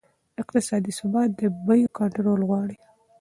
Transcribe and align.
اقتصادي 0.41 0.91
ثبات 0.99 1.29
د 1.39 1.41
بیو 1.65 1.93
کنټرول 1.99 2.41
غواړي. 2.49 2.77